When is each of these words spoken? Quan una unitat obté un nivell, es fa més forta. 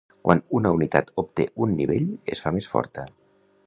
Quan 0.27 0.39
una 0.59 0.71
unitat 0.77 1.13
obté 1.25 1.47
un 1.67 1.77
nivell, 1.83 2.11
es 2.37 2.43
fa 2.47 2.57
més 2.59 2.75
forta. 2.75 3.11